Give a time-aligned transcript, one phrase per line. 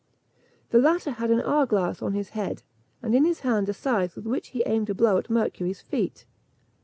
[0.71, 2.63] The latter had an hour glass on his head,
[3.03, 6.25] and in his hand a scythe, with which he aimed a blow at Mercury's feet.